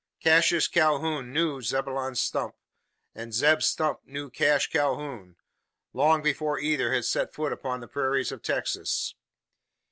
Cassius 0.19 0.67
Calhoun 0.67 1.31
knew 1.31 1.61
Zebulon 1.61 2.15
Stump, 2.15 2.55
and 3.13 3.31
Zeb 3.35 3.61
Stump 3.61 3.99
knew 4.03 4.31
Cash 4.31 4.71
Calhoun, 4.71 5.35
long 5.93 6.23
before 6.23 6.57
either 6.57 6.91
had 6.91 7.05
set 7.05 7.35
foot 7.35 7.53
upon 7.53 7.81
the 7.81 7.87
prairies 7.87 8.31
of 8.31 8.41
Texas. 8.41 9.13